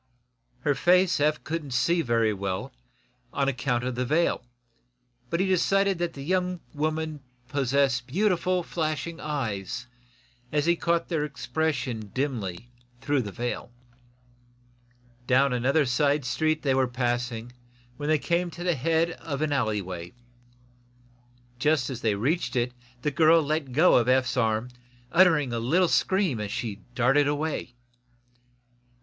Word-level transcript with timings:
Her 0.61 0.73
face 0.73 1.19
Eph 1.19 1.43
couldn't 1.43 1.75
see 1.75 2.01
very 2.01 2.33
well, 2.33 2.73
on 3.31 3.47
account 3.47 3.83
of 3.83 3.93
the 3.93 4.03
veil, 4.03 4.43
but 5.29 5.39
he 5.39 5.45
decided 5.45 5.99
that 5.99 6.13
the 6.13 6.23
young 6.23 6.59
woman 6.73 7.19
possessed 7.49 8.07
beautiful, 8.07 8.63
flashing 8.63 9.19
eyes, 9.19 9.85
as 10.51 10.65
he 10.65 10.75
caught 10.75 11.07
their 11.09 11.23
expression 11.23 12.09
dimly 12.15 12.71
through 12.99 13.21
the 13.21 13.31
veil. 13.31 13.71
Down 15.27 15.53
another 15.53 15.81
quiet 15.81 15.87
side 15.89 16.25
street 16.25 16.63
they 16.63 16.73
were 16.73 16.87
passing, 16.87 17.51
when 17.97 18.09
they 18.09 18.17
came 18.17 18.49
to 18.49 18.63
the 18.63 18.73
head 18.73 19.11
of 19.11 19.43
an 19.43 19.53
alley 19.53 19.83
way. 19.83 20.15
Just 21.59 21.91
as 21.91 22.01
they 22.01 22.15
reached 22.15 22.55
it 22.55 22.73
the 23.03 23.11
girl 23.11 23.39
let 23.43 23.71
go 23.71 23.93
of 23.97 24.07
Eph's 24.09 24.35
arm, 24.35 24.69
uttering 25.11 25.53
a 25.53 25.59
little 25.59 25.87
scream 25.87 26.39
as 26.39 26.51
she 26.51 26.77
darted 26.95 27.27
away. 27.27 27.75